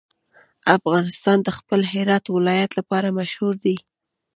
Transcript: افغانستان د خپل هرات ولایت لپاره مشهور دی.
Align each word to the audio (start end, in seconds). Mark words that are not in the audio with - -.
افغانستان 0.77 1.37
د 1.43 1.49
خپل 1.57 1.79
هرات 1.91 2.25
ولایت 2.35 2.71
لپاره 2.79 3.15
مشهور 3.19 3.53
دی. 3.63 3.75